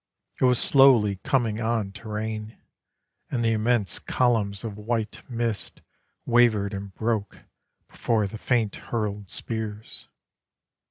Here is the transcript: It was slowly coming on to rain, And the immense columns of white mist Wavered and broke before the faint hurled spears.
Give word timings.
It 0.39 0.45
was 0.45 0.57
slowly 0.57 1.17
coming 1.17 1.61
on 1.61 1.91
to 1.91 2.09
rain, 2.09 2.57
And 3.29 3.45
the 3.45 3.51
immense 3.51 3.99
columns 3.99 4.63
of 4.63 4.75
white 4.75 5.21
mist 5.29 5.81
Wavered 6.25 6.73
and 6.73 6.91
broke 6.95 7.41
before 7.87 8.25
the 8.25 8.39
faint 8.39 8.75
hurled 8.77 9.29
spears. 9.29 10.07